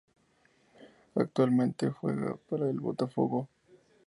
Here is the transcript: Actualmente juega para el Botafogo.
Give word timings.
Actualmente 1.13 1.91
juega 1.91 2.35
para 2.49 2.67
el 2.67 2.79
Botafogo. 2.79 3.47